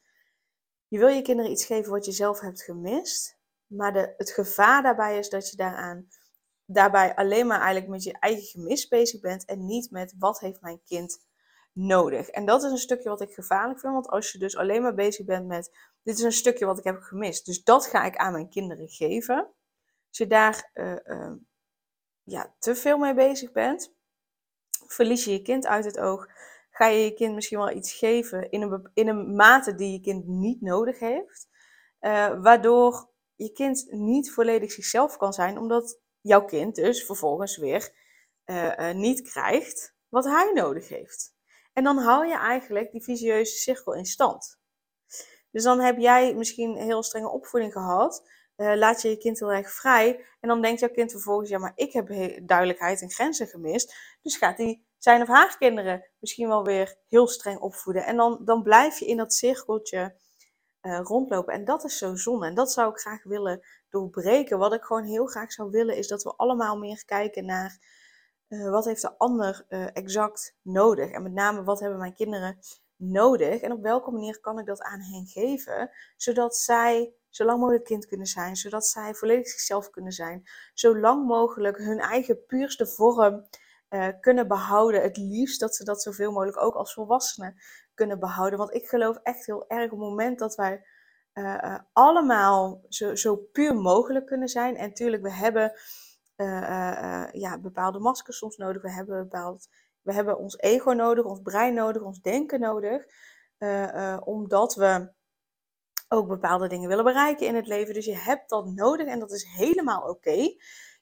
Je 0.88 0.98
wil 0.98 1.08
je 1.08 1.22
kinderen 1.22 1.50
iets 1.50 1.64
geven 1.64 1.92
wat 1.92 2.04
je 2.04 2.12
zelf 2.12 2.40
hebt 2.40 2.62
gemist. 2.62 3.38
Maar 3.66 3.92
de, 3.92 4.14
het 4.16 4.30
gevaar 4.30 4.82
daarbij 4.82 5.18
is 5.18 5.28
dat 5.28 5.50
je 5.50 5.56
daaraan, 5.56 6.08
daarbij 6.64 7.14
alleen 7.14 7.46
maar 7.46 7.60
eigenlijk 7.60 7.90
met 7.90 8.02
je 8.02 8.18
eigen 8.18 8.42
gemis 8.42 8.88
bezig 8.88 9.20
bent. 9.20 9.44
En 9.44 9.64
niet 9.64 9.90
met 9.90 10.14
wat 10.18 10.40
heeft 10.40 10.60
mijn 10.60 10.82
kind 10.84 11.26
nodig. 11.72 12.28
En 12.28 12.46
dat 12.46 12.62
is 12.62 12.70
een 12.70 12.78
stukje 12.78 13.08
wat 13.08 13.20
ik 13.20 13.32
gevaarlijk 13.32 13.80
vind, 13.80 13.92
want 13.92 14.08
als 14.08 14.32
je 14.32 14.38
dus 14.38 14.56
alleen 14.56 14.82
maar 14.82 14.94
bezig 14.94 15.24
bent 15.26 15.46
met, 15.46 15.76
dit 16.02 16.18
is 16.18 16.24
een 16.24 16.32
stukje 16.32 16.66
wat 16.66 16.78
ik 16.78 16.84
heb 16.84 17.00
gemist, 17.00 17.46
dus 17.46 17.62
dat 17.62 17.86
ga 17.86 18.04
ik 18.04 18.16
aan 18.16 18.32
mijn 18.32 18.48
kinderen 18.48 18.88
geven. 18.88 19.36
Als 20.08 20.18
je 20.18 20.26
daar 20.26 20.70
uh, 20.74 20.96
uh, 21.04 21.32
ja, 22.28 22.54
te 22.58 22.74
veel 22.74 22.98
mee 22.98 23.14
bezig 23.14 23.52
bent, 23.52 23.94
verlies 24.86 25.24
je 25.24 25.32
je 25.32 25.42
kind 25.42 25.66
uit 25.66 25.84
het 25.84 25.98
oog. 25.98 26.26
Ga 26.70 26.86
je 26.86 27.04
je 27.04 27.14
kind 27.14 27.34
misschien 27.34 27.58
wel 27.58 27.70
iets 27.70 27.92
geven 27.92 28.50
in 28.50 28.62
een, 28.62 28.90
in 28.94 29.08
een 29.08 29.34
mate 29.34 29.74
die 29.74 29.92
je 29.92 30.00
kind 30.00 30.26
niet 30.26 30.60
nodig 30.60 30.98
heeft. 30.98 31.48
Uh, 32.00 32.42
waardoor 32.42 33.10
je 33.34 33.52
kind 33.52 33.86
niet 33.90 34.32
volledig 34.32 34.72
zichzelf 34.72 35.16
kan 35.16 35.32
zijn, 35.32 35.58
omdat 35.58 36.00
jouw 36.20 36.44
kind 36.44 36.74
dus 36.74 37.04
vervolgens 37.04 37.56
weer 37.56 37.96
niet 38.92 39.22
krijgt 39.22 39.94
wat 40.08 40.24
hij 40.24 40.52
nodig 40.52 40.88
heeft. 40.88 41.34
En 41.72 41.84
dan 41.84 41.98
hou 41.98 42.26
je 42.26 42.36
eigenlijk 42.36 42.92
die 42.92 43.02
visieuze 43.02 43.56
cirkel 43.56 43.94
in 43.94 44.04
stand. 44.04 44.58
Dus 45.50 45.62
dan 45.62 45.80
heb 45.80 45.98
jij 45.98 46.34
misschien 46.34 46.76
heel 46.76 47.02
strenge 47.02 47.28
opvoeding 47.28 47.72
gehad. 47.72 48.30
Uh, 48.58 48.74
laat 48.74 49.02
je 49.02 49.08
je 49.08 49.16
kind 49.16 49.38
heel 49.38 49.52
erg 49.52 49.70
vrij. 49.70 50.24
En 50.40 50.48
dan 50.48 50.62
denkt 50.62 50.80
jouw 50.80 50.90
kind 50.90 51.10
vervolgens, 51.10 51.50
ja, 51.50 51.58
maar 51.58 51.72
ik 51.74 51.92
heb 51.92 52.08
duidelijkheid 52.42 53.02
en 53.02 53.10
grenzen 53.10 53.46
gemist. 53.46 53.94
Dus 54.22 54.36
gaat 54.36 54.58
hij 54.58 54.82
zijn 54.96 55.22
of 55.22 55.28
haar 55.28 55.56
kinderen 55.58 56.04
misschien 56.18 56.48
wel 56.48 56.64
weer 56.64 56.96
heel 57.08 57.28
streng 57.28 57.58
opvoeden. 57.58 58.04
En 58.04 58.16
dan, 58.16 58.40
dan 58.44 58.62
blijf 58.62 58.98
je 58.98 59.06
in 59.06 59.16
dat 59.16 59.34
cirkeltje 59.34 60.14
uh, 60.82 61.00
rondlopen. 61.02 61.54
En 61.54 61.64
dat 61.64 61.84
is 61.84 61.98
zo 61.98 62.16
zonde. 62.16 62.46
En 62.46 62.54
dat 62.54 62.72
zou 62.72 62.90
ik 62.90 62.98
graag 62.98 63.24
willen 63.24 63.66
doorbreken. 63.88 64.58
Wat 64.58 64.72
ik 64.72 64.82
gewoon 64.82 65.04
heel 65.04 65.26
graag 65.26 65.52
zou 65.52 65.70
willen, 65.70 65.96
is 65.96 66.08
dat 66.08 66.22
we 66.22 66.36
allemaal 66.36 66.78
meer 66.78 67.04
kijken 67.04 67.44
naar 67.44 67.78
uh, 68.48 68.70
wat 68.70 68.84
heeft 68.84 69.02
de 69.02 69.18
ander 69.18 69.64
exact 69.92 70.56
nodig? 70.62 71.10
En 71.10 71.22
met 71.22 71.32
name, 71.32 71.64
wat 71.64 71.80
hebben 71.80 71.98
mijn 71.98 72.14
kinderen 72.14 72.58
nodig? 72.96 73.60
En 73.60 73.72
op 73.72 73.82
welke 73.82 74.10
manier 74.10 74.40
kan 74.40 74.58
ik 74.58 74.66
dat 74.66 74.82
aan 74.82 75.00
hen 75.00 75.26
geven? 75.26 75.90
Zodat 76.16 76.56
zij 76.56 77.12
lang 77.44 77.60
mogelijk 77.60 77.84
kind 77.84 78.06
kunnen 78.06 78.26
zijn. 78.26 78.56
Zodat 78.56 78.86
zij 78.86 79.14
volledig 79.14 79.48
zichzelf 79.48 79.90
kunnen 79.90 80.12
zijn. 80.12 80.42
Zo 80.74 80.98
lang 80.98 81.26
mogelijk 81.26 81.76
hun 81.76 81.98
eigen 81.98 82.44
puurste 82.46 82.86
vorm 82.86 83.48
uh, 83.90 84.08
kunnen 84.20 84.48
behouden. 84.48 85.02
Het 85.02 85.16
liefst 85.16 85.60
dat 85.60 85.74
ze 85.74 85.84
dat 85.84 86.02
zoveel 86.02 86.32
mogelijk 86.32 86.62
ook 86.62 86.74
als 86.74 86.92
volwassenen 86.92 87.54
kunnen 87.94 88.18
behouden. 88.18 88.58
Want 88.58 88.74
ik 88.74 88.88
geloof 88.88 89.16
echt 89.16 89.46
heel 89.46 89.68
erg 89.68 89.84
op 89.84 89.98
het 89.98 90.08
moment 90.08 90.38
dat 90.38 90.54
wij 90.54 90.84
allemaal 91.92 92.84
zo, 92.88 93.14
zo 93.14 93.36
puur 93.36 93.74
mogelijk 93.74 94.26
kunnen 94.26 94.48
zijn. 94.48 94.76
En 94.76 94.88
natuurlijk, 94.88 95.22
we 95.22 95.32
hebben 95.32 95.72
ja, 97.32 97.58
bepaalde 97.60 97.98
maskers 97.98 98.38
soms 98.38 98.56
nodig. 98.56 98.82
We 98.82 98.92
hebben, 98.92 99.22
bepaald, 99.22 99.68
we 100.02 100.12
hebben 100.12 100.38
ons 100.38 100.58
ego 100.58 100.92
nodig, 100.92 101.24
ons 101.24 101.40
brein 101.42 101.74
nodig, 101.74 102.02
ons 102.02 102.20
denken 102.20 102.60
nodig. 102.60 103.04
omdat 104.24 104.74
we 104.74 105.10
ook 106.08 106.28
bepaalde 106.28 106.68
dingen 106.68 106.88
willen 106.88 107.04
bereiken 107.04 107.46
in 107.46 107.54
het 107.54 107.66
leven. 107.66 107.94
Dus 107.94 108.04
je 108.04 108.16
hebt 108.16 108.48
dat 108.48 108.66
nodig 108.66 109.06
en 109.06 109.18
dat 109.18 109.32
is 109.32 109.44
helemaal 109.44 110.02
oké. 110.02 110.54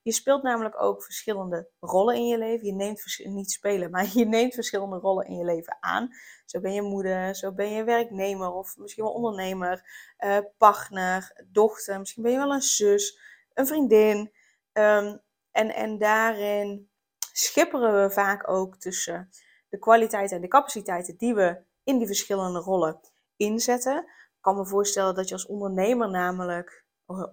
Je 0.03 0.13
speelt 0.13 0.43
namelijk 0.43 0.83
ook 0.83 1.05
verschillende 1.05 1.69
rollen 1.81 2.15
in 2.15 2.27
je 2.27 2.39
leven. 2.39 2.67
Je 2.67 2.75
neemt 2.75 3.21
niet 3.25 3.51
spelen, 3.51 3.91
maar 3.91 4.07
je 4.19 4.25
neemt 4.25 4.55
verschillende 4.55 4.97
rollen 4.97 5.27
in 5.27 5.37
je 5.37 5.45
leven 5.45 5.77
aan. 5.81 6.09
Zo 6.45 6.61
ben 6.61 6.73
je 6.73 6.83
moeder, 6.83 7.35
zo 7.35 7.53
ben 7.53 7.71
je 7.71 7.85
werknemer 7.85 8.53
of 8.53 8.77
misschien 8.77 9.05
wel 9.05 9.13
ondernemer, 9.13 9.89
uh, 10.19 10.39
partner, 10.59 11.47
dochter. 11.47 11.99
Misschien 11.99 12.23
ben 12.23 12.33
je 12.33 12.39
wel 12.39 12.53
een 12.53 12.63
zus, 12.63 13.19
een 13.55 13.67
vriendin. 13.67 14.33
Um, 14.73 15.25
en, 15.51 15.75
en 15.75 15.99
daarin 15.99 16.91
schipperen 17.33 18.03
we 18.03 18.11
vaak 18.11 18.49
ook 18.49 18.77
tussen 18.77 19.31
de 19.69 19.79
kwaliteiten 19.79 20.37
en 20.37 20.43
de 20.43 20.49
capaciteiten 20.49 21.17
die 21.17 21.35
we 21.35 21.65
in 21.85 21.99
die 21.99 22.07
verschillende 22.07 22.59
rollen 22.59 23.01
inzetten. 23.37 24.05
Kan 24.47 24.57
me 24.57 24.67
voorstellen 24.67 25.15
dat 25.15 25.29
je 25.29 25.35
als 25.35 25.47
ondernemer 25.47 26.11
namelijk, 26.11 26.85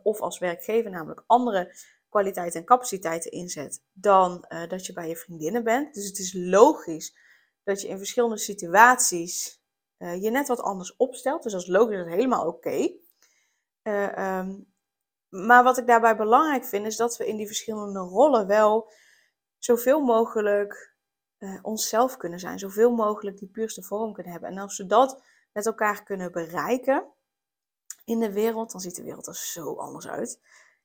of 0.04 0.20
als 0.20 0.40
werkgever 0.40 0.92
namelijk, 0.92 1.24
andere 1.28 1.76
kwaliteiten 2.10 2.60
en 2.60 2.66
capaciteiten 2.66 3.32
inzet 3.32 3.84
dan 3.92 4.46
uh, 4.50 4.68
dat 4.68 4.86
je 4.86 4.94
bij 4.94 5.08
je 5.08 5.16
vriendinnen 5.16 5.64
bent. 5.64 5.94
Dus 5.94 6.08
het 6.08 6.20
is 6.20 6.34
logisch 6.34 7.18
dat 7.64 7.82
je 7.82 7.88
in 7.88 7.98
verschillende 7.98 8.38
situaties 8.38 9.62
uh, 9.98 10.22
je 10.22 10.30
net 10.30 10.48
wat 10.48 10.62
anders 10.62 10.96
opstelt. 10.96 11.44
Dus 11.44 11.52
dat 11.52 11.62
is 11.62 11.68
logisch, 11.68 12.06
helemaal 12.06 12.48
oké. 12.48 12.92
Ehm, 13.82 14.60
maar 15.30 15.64
wat 15.64 15.78
ik 15.78 15.88
daarbij 15.88 16.16
belangrijk 16.16 16.66
vind, 16.66 16.86
is 16.86 16.98
dat 16.98 17.18
we 17.18 17.28
in 17.28 17.38
die 17.38 17.48
verschillende 17.48 18.00
rollen 18.00 18.48
wel 18.48 18.94
zoveel 19.58 20.02
mogelijk 20.02 20.96
onszelf 21.62 22.18
kunnen 22.18 22.40
zijn. 22.40 22.60
Zoveel 22.60 22.92
mogelijk 22.92 23.38
die 23.38 23.50
puurste 23.50 23.84
vorm 23.84 24.14
kunnen 24.14 24.32
hebben. 24.32 24.50
En 24.50 24.58
als 24.58 24.78
we 24.78 24.86
dat 24.86 25.22
met 25.54 25.66
elkaar 25.66 26.04
kunnen 26.04 26.32
bereiken 26.32 27.12
in 28.06 28.20
de 28.20 28.32
wereld, 28.32 28.72
dan 28.72 28.82
ziet 28.82 28.96
de 28.96 29.04
wereld 29.04 29.28
er 29.28 29.36
zo 29.36 29.76
anders 29.76 30.08
uit 30.08 30.40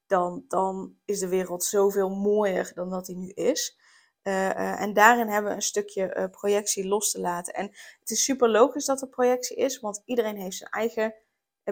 dan, 0.09 0.45
dan 0.49 0.97
is 1.05 1.19
de 1.19 1.29
wereld 1.29 1.65
zoveel 1.65 2.11
mooier 2.11 2.71
dan 2.75 2.91
dat 2.91 3.07
die 3.07 3.17
nu 3.17 3.29
is. 3.29 3.79
Uh, 4.23 4.35
uh, 4.35 4.81
en 4.81 4.93
daarin 4.93 5.29
hebben 5.29 5.51
we 5.51 5.57
een 5.57 5.63
stukje 5.63 6.17
uh, 6.17 6.25
projectie 6.31 6.87
los 6.87 7.11
te 7.11 7.21
laten. 7.21 7.55
En 7.55 7.67
het 8.01 8.11
is 8.11 8.25
super 8.25 8.49
logisch 8.49 8.85
dat 8.85 9.03
er 9.03 9.09
projectie 9.09 9.57
is, 9.57 9.81
want 9.81 10.03
iedereen 10.05 10.37
heeft 10.37 10.57
zijn 10.57 10.71
eigen 10.71 11.15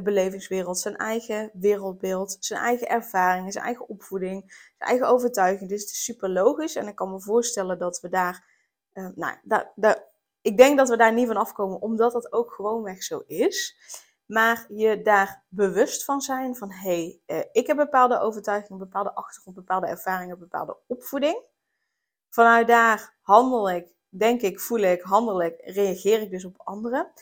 belevingswereld, 0.02 0.78
zijn 0.78 0.96
eigen 0.96 1.50
wereldbeeld, 1.54 2.36
zijn 2.40 2.60
eigen 2.60 2.88
ervaringen, 2.88 3.52
zijn 3.52 3.64
eigen 3.64 3.88
opvoeding, 3.88 4.44
zijn 4.78 4.90
eigen 4.90 5.08
overtuiging. 5.08 5.70
Dus 5.70 5.80
het 5.80 5.90
is 5.90 6.04
super 6.04 6.28
logisch. 6.28 6.76
En 6.76 6.88
ik 6.88 6.94
kan 6.94 7.10
me 7.10 7.20
voorstellen 7.20 7.78
dat 7.78 8.00
we 8.00 8.08
daar, 8.08 8.44
nou, 8.92 9.36
daar, 9.42 9.72
daar, 9.74 10.04
ik 10.46 10.56
denk 10.56 10.78
dat 10.78 10.88
we 10.88 10.96
daar 10.96 11.12
niet 11.12 11.26
van 11.26 11.36
afkomen, 11.36 11.80
omdat 11.80 12.12
dat 12.12 12.32
ook 12.32 12.52
gewoonweg 12.52 13.02
zo 13.02 13.22
is. 13.26 13.76
Maar 14.26 14.66
je 14.68 15.02
daar 15.02 15.44
bewust 15.48 16.04
van 16.04 16.20
zijn 16.20 16.56
van 16.56 16.70
hé, 16.72 17.20
hey, 17.26 17.38
uh, 17.38 17.44
ik 17.52 17.66
heb 17.66 17.76
bepaalde 17.76 18.20
overtuigingen, 18.20 18.78
bepaalde 18.78 19.14
achtergrond, 19.14 19.56
bepaalde 19.56 19.86
ervaringen, 19.86 20.38
bepaalde 20.38 20.76
opvoeding. 20.86 21.42
Vanuit 22.28 22.66
daar 22.66 23.16
handel 23.20 23.70
ik, 23.70 23.86
denk 24.08 24.40
ik, 24.40 24.60
voel 24.60 24.78
ik, 24.78 25.02
handel 25.02 25.42
ik, 25.42 25.54
reageer 25.64 26.20
ik 26.20 26.30
dus 26.30 26.44
op 26.44 26.60
anderen. 26.64 27.12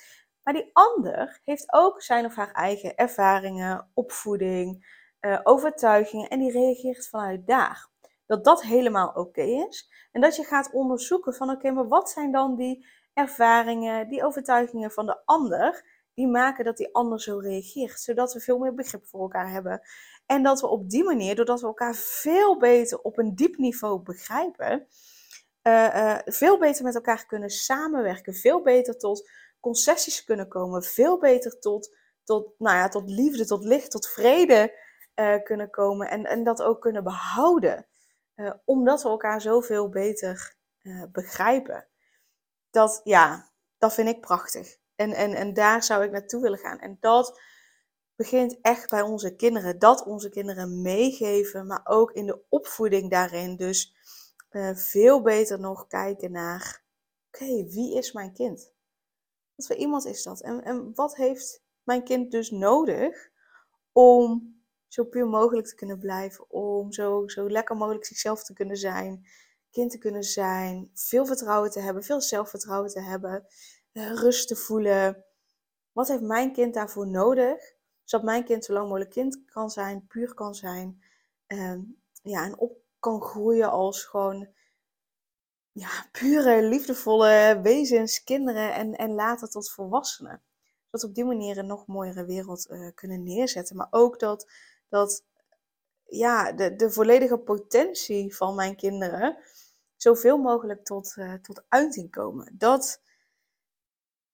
Maar 0.43 0.55
die 0.55 0.71
ander 0.73 1.41
heeft 1.45 1.73
ook 1.73 2.03
zijn 2.03 2.25
of 2.25 2.35
haar 2.35 2.53
eigen 2.53 2.97
ervaringen, 2.97 3.91
opvoeding, 3.95 4.87
uh, 5.21 5.41
overtuigingen 5.43 6.29
en 6.29 6.39
die 6.39 6.53
reageert 6.53 7.09
vanuit 7.09 7.47
daar. 7.47 7.89
Dat 8.27 8.45
dat 8.45 8.63
helemaal 8.63 9.09
oké 9.09 9.43
is. 9.43 9.91
En 10.13 10.21
dat 10.21 10.37
je 10.37 10.45
gaat 10.45 10.73
onderzoeken 10.73 11.35
van 11.35 11.51
oké, 11.51 11.71
maar 11.71 11.89
wat 11.89 12.11
zijn 12.11 12.33
dan 12.33 12.57
die 12.57 12.87
ervaringen, 13.15 14.09
die 14.09 14.25
overtuigingen 14.25 14.91
van 14.91 15.07
de 15.07 15.23
ander 15.25 15.93
die 16.15 16.27
maken 16.29 16.65
dat 16.65 16.77
die 16.77 16.95
ander 16.95 17.21
zo 17.21 17.39
reageert. 17.39 18.01
Zodat 18.01 18.33
we 18.33 18.41
veel 18.41 18.59
meer 18.59 18.75
begrip 18.75 19.07
voor 19.07 19.21
elkaar 19.21 19.51
hebben. 19.51 19.81
En 20.27 20.43
dat 20.43 20.61
we 20.61 20.67
op 20.67 20.91
die 20.91 21.05
manier, 21.05 21.35
doordat 21.35 21.61
we 21.61 21.67
elkaar 21.67 21.95
veel 21.95 22.59
beter 22.59 23.01
op 23.01 23.19
een 23.19 23.35
diep 23.35 23.57
niveau 23.57 24.03
begrijpen, 24.03 24.87
uh, 25.63 25.95
uh, 25.95 26.19
veel 26.25 26.59
beter 26.59 26.85
met 26.85 26.95
elkaar 26.95 27.27
kunnen 27.27 27.51
samenwerken, 27.51 28.35
veel 28.35 28.63
beter 28.63 28.99
tot 28.99 29.31
concessies 29.61 30.25
kunnen 30.25 30.49
komen, 30.49 30.83
veel 30.83 31.19
beter 31.19 31.59
tot, 31.59 31.97
tot, 32.25 32.59
nou 32.59 32.77
ja, 32.77 32.89
tot 32.89 33.11
liefde, 33.11 33.47
tot 33.47 33.65
licht, 33.65 33.91
tot 33.91 34.09
vrede 34.09 34.79
uh, 35.15 35.43
kunnen 35.43 35.71
komen 35.71 36.11
en, 36.11 36.25
en 36.25 36.45
dat 36.45 36.63
ook 36.63 36.81
kunnen 36.81 37.05
behouden. 37.05 37.87
omdat 38.65 39.03
we 39.03 39.09
elkaar 39.09 39.41
zoveel 39.41 39.89
beter 39.89 40.55
begrijpen. 41.13 41.89
Dat, 42.75 43.01
ja, 43.05 43.51
dat 43.79 43.95
vind 43.95 44.09
ik 44.09 44.21
prachtig. 44.21 44.77
En, 44.95 45.13
en, 45.13 45.35
en 45.35 45.55
daar 45.55 45.83
zou 45.83 46.05
ik 46.05 46.11
naartoe 46.11 46.43
willen 46.43 46.59
gaan. 46.59 46.79
En 46.79 46.97
dat 47.01 47.41
begint 48.17 48.61
echt 48.61 48.91
bij 48.91 49.03
onze 49.03 49.35
kinderen. 49.35 49.79
Dat 49.79 50.05
onze 50.05 50.29
kinderen 50.29 50.83
meegeven, 50.83 51.67
maar 51.67 51.81
ook 51.85 52.13
in 52.13 52.27
de 52.27 52.43
opvoeding 52.49 53.11
daarin. 53.11 53.57
Dus 53.57 53.95
uh, 54.51 54.75
veel 54.75 55.23
beter 55.23 55.61
nog 55.61 55.87
kijken 55.87 56.33
naar: 56.33 56.85
oké, 57.27 57.65
wie 57.65 57.97
is 57.97 58.13
mijn 58.13 58.33
kind? 58.33 58.73
Wat 59.55 59.67
voor 59.67 59.77
iemand 59.77 60.05
is 60.05 60.23
dat? 60.23 60.41
En, 60.41 60.65
en 60.65 60.95
wat 60.95 61.17
heeft 61.17 61.63
mijn 61.83 62.05
kind 62.05 62.31
dus 62.31 62.51
nodig 62.51 63.31
om 63.93 64.57
zo 64.89 65.05
puur 65.05 65.27
mogelijk 65.27 65.67
te 65.67 65.75
kunnen 65.75 65.99
blijven? 65.99 66.51
Om 66.51 66.93
zo, 66.93 67.29
zo 67.29 67.51
lekker 67.51 67.77
mogelijk 67.77 68.05
zichzelf 68.05 68.45
te 68.45 68.53
kunnen 68.53 68.77
zijn, 68.77 69.27
kind 69.75 69.91
te 69.91 69.99
kunnen 69.99 70.25
zijn, 70.25 70.91
veel 70.95 71.27
vertrouwen 71.27 71.71
te 71.71 71.81
hebben, 71.81 72.03
veel 72.03 72.21
zelfvertrouwen 72.21 72.91
te 72.91 73.01
hebben 73.01 73.47
rust 73.93 74.49
te 74.49 74.57
voelen. 74.57 75.25
Wat 75.93 76.09
heeft 76.09 76.23
mijn 76.23 76.53
kind 76.53 76.75
daarvoor 76.75 77.07
nodig? 77.07 77.75
Zodat 78.05 78.27
mijn 78.27 78.45
kind 78.45 78.65
zo 78.65 78.73
lang 78.73 78.87
mogelijk 78.87 79.11
kind 79.11 79.45
kan 79.45 79.71
zijn, 79.71 80.07
puur 80.07 80.35
kan 80.35 80.55
zijn. 80.55 81.03
Um, 81.47 82.03
ja, 82.23 82.45
en 82.45 82.59
op 82.59 82.79
kan 82.99 83.23
groeien 83.23 83.71
als 83.71 84.05
gewoon 84.05 84.49
ja, 85.73 86.07
pure, 86.13 86.63
liefdevolle 86.63 87.61
wezens, 87.63 88.25
kinderen 88.25 88.75
en, 88.75 88.95
en 88.97 89.15
later 89.15 89.49
tot 89.49 89.71
volwassenen. 89.71 90.43
Zodat 90.85 91.09
op 91.09 91.15
die 91.15 91.25
manier 91.25 91.59
een 91.59 91.67
nog 91.67 91.87
mooiere 91.87 92.25
wereld 92.25 92.71
uh, 92.71 92.91
kunnen 92.95 93.23
neerzetten. 93.23 93.77
Maar 93.77 93.89
ook 93.91 94.19
dat, 94.19 94.51
dat 94.89 95.25
ja, 96.05 96.53
de, 96.53 96.77
de 96.77 96.91
volledige 96.91 97.39
potentie 97.39 98.37
van 98.37 98.55
mijn 98.55 98.77
kinderen 98.77 99.39
zoveel 100.05 100.39
mogelijk 100.39 100.85
tot, 100.85 101.15
uh, 101.17 101.35
tot 101.35 101.65
uiting 101.69 102.11
komen. 102.11 102.55
Dat 102.59 103.03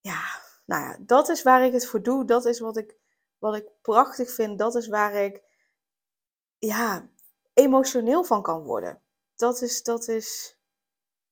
ja, 0.01 0.21
nou 0.65 0.83
ja, 0.83 0.97
dat 1.01 1.29
is 1.29 1.43
waar 1.43 1.65
ik 1.65 1.73
het 1.73 1.87
voor 1.87 2.03
doe. 2.03 2.25
Dat 2.25 2.45
is 2.45 2.61
wat 2.61 2.77
ik, 2.77 2.97
wat 3.39 3.57
ik 3.57 3.69
prachtig 3.83 4.31
vind. 4.31 4.59
Dat 4.59 4.75
is 4.75 4.89
waar 4.89 5.15
ik 5.15 5.43
ja, 6.59 7.09
emotioneel 7.53 8.25
van 8.25 8.43
kan 8.43 8.63
worden. 8.63 9.03
Dat 9.37 9.63
is, 9.63 9.83
dat 9.83 10.09
is, 10.09 10.59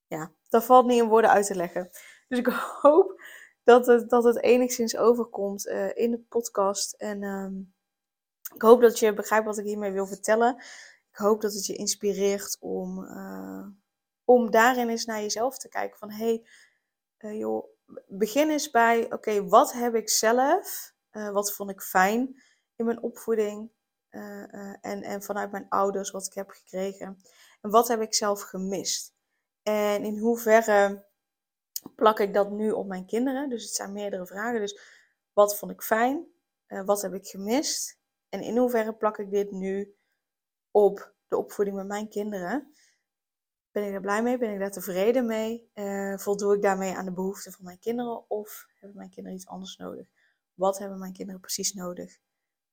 ja, 0.07 0.31
dat 0.49 0.63
valt 0.63 0.85
niet 0.85 1.01
in 1.01 1.07
woorden 1.07 1.29
uit 1.29 1.45
te 1.45 1.55
leggen. 1.55 1.89
Dus 2.27 2.39
ik 2.39 2.47
hoop 2.81 3.21
dat 3.63 3.85
het, 3.85 4.09
dat 4.09 4.23
het 4.23 4.41
enigszins 4.41 4.97
overkomt 4.97 5.65
uh, 5.65 5.97
in 5.97 6.11
de 6.11 6.19
podcast. 6.19 6.93
En 6.93 7.23
um, 7.23 7.73
ik 8.53 8.61
hoop 8.61 8.81
dat 8.81 8.99
je 8.99 9.13
begrijpt 9.13 9.45
wat 9.45 9.57
ik 9.57 9.65
hiermee 9.65 9.91
wil 9.91 10.07
vertellen. 10.07 10.55
Ik 11.11 11.17
hoop 11.17 11.41
dat 11.41 11.53
het 11.53 11.65
je 11.65 11.75
inspireert 11.75 12.57
om, 12.59 13.03
uh, 13.03 13.67
om 14.29 14.51
daarin 14.51 14.89
eens 14.89 15.05
naar 15.05 15.21
jezelf 15.21 15.57
te 15.57 15.69
kijken. 15.69 15.97
Van 15.97 16.11
hé, 16.11 16.25
hey, 16.25 16.45
uh, 17.31 17.39
joh, 17.39 17.65
begin 18.07 18.49
eens 18.49 18.69
bij, 18.69 19.13
oké, 19.13 19.47
wat 19.47 19.73
heb 19.73 19.95
ik 19.95 20.09
zelf, 20.09 20.93
uh, 21.11 21.29
wat 21.29 21.53
vond 21.53 21.69
ik 21.69 21.81
fijn 21.81 22.43
in 22.75 22.85
mijn 22.85 23.01
opvoeding 23.01 23.71
uh, 24.09 24.85
en, 24.85 25.03
en 25.03 25.23
vanuit 25.23 25.51
mijn 25.51 25.69
ouders, 25.69 26.11
wat 26.11 26.25
ik 26.25 26.33
heb 26.33 26.49
gekregen. 26.49 27.21
En 27.61 27.69
wat 27.69 27.87
heb 27.87 28.01
ik 28.01 28.13
zelf 28.13 28.41
gemist? 28.41 29.13
En 29.63 30.03
in 30.03 30.17
hoeverre 30.17 31.05
plak 31.95 32.19
ik 32.19 32.33
dat 32.33 32.51
nu 32.51 32.71
op 32.71 32.87
mijn 32.87 33.05
kinderen? 33.05 33.49
Dus 33.49 33.63
het 33.63 33.73
zijn 33.73 33.93
meerdere 33.93 34.25
vragen. 34.25 34.59
Dus 34.59 34.79
wat 35.33 35.57
vond 35.57 35.71
ik 35.71 35.81
fijn? 35.81 36.27
wat 36.85 37.01
heb 37.01 37.13
ik 37.13 37.27
gemist? 37.27 37.99
En 38.29 38.41
in 38.41 38.57
hoeverre 38.57 38.93
plak 38.93 39.17
ik 39.17 39.31
dit 39.31 39.51
nu 39.51 39.95
op 40.71 41.13
de 41.27 41.37
opvoeding 41.37 41.77
met 41.77 41.87
mijn 41.87 42.09
kinderen? 42.09 42.73
Ben 43.79 43.87
ik 43.87 43.93
daar 43.93 44.01
blij 44.01 44.23
mee? 44.23 44.37
Ben 44.37 44.53
ik 44.53 44.59
daar 44.59 44.71
tevreden 44.71 45.25
mee? 45.25 45.71
Uh, 45.73 46.17
voldoe 46.17 46.55
ik 46.55 46.61
daarmee 46.61 46.95
aan 46.95 47.05
de 47.05 47.11
behoeften 47.11 47.51
van 47.51 47.65
mijn 47.65 47.79
kinderen? 47.79 48.29
Of 48.29 48.65
hebben 48.79 48.97
mijn 48.97 49.09
kinderen 49.09 49.37
iets 49.37 49.47
anders 49.47 49.77
nodig? 49.77 50.07
Wat 50.53 50.79
hebben 50.79 50.99
mijn 50.99 51.13
kinderen 51.13 51.41
precies 51.41 51.73
nodig? 51.73 52.19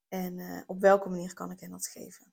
En 0.09 0.39
uh, 0.39 0.63
op 0.67 0.81
welke 0.81 1.09
manier 1.09 1.35
kan 1.35 1.51
ik 1.51 1.61
hen 1.61 1.71
dat 1.71 1.87
geven? 1.87 2.33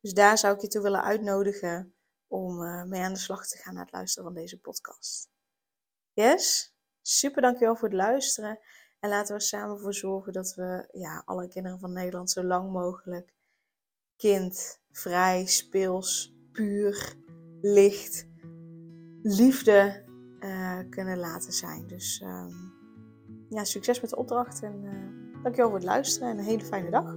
Dus 0.00 0.12
daar 0.12 0.38
zou 0.38 0.54
ik 0.54 0.60
je 0.60 0.68
toe 0.68 0.82
willen 0.82 1.02
uitnodigen 1.02 1.94
om 2.26 2.62
uh, 2.62 2.84
mee 2.84 3.02
aan 3.02 3.12
de 3.12 3.18
slag 3.18 3.46
te 3.46 3.56
gaan 3.56 3.74
naar 3.74 3.84
het 3.84 3.92
luisteren 3.92 4.24
van 4.24 4.40
deze 4.40 4.60
podcast. 4.60 5.30
Yes? 6.12 6.74
Super 7.02 7.42
dankjewel 7.42 7.76
voor 7.76 7.88
het 7.88 7.96
luisteren. 7.96 8.58
En 9.00 9.08
laten 9.08 9.36
we 9.36 9.42
samen 9.42 9.80
voor 9.80 9.94
zorgen 9.94 10.32
dat 10.32 10.54
we 10.54 10.88
ja, 10.92 11.22
alle 11.24 11.48
kinderen 11.48 11.78
van 11.78 11.92
Nederland 11.92 12.30
zo 12.30 12.42
lang 12.42 12.72
mogelijk 12.72 13.34
kind, 14.16 14.80
vrij, 14.90 15.46
speels, 15.46 16.34
puur, 16.52 17.22
licht, 17.64 18.26
liefde 19.22 20.04
uh, 20.40 20.78
kunnen 20.90 21.18
laten 21.18 21.52
zijn. 21.52 21.86
Dus 21.86 22.20
ehm, 22.22 22.52
ja, 23.48 23.64
succes 23.64 24.00
met 24.00 24.10
de 24.10 24.16
opdracht 24.16 24.62
en 24.62 24.82
uh, 24.84 25.42
dankjewel 25.42 25.70
voor 25.70 25.78
het 25.78 25.88
luisteren 25.88 26.28
en 26.28 26.38
een 26.38 26.44
hele 26.44 26.64
fijne 26.64 26.90
dag. 26.90 27.16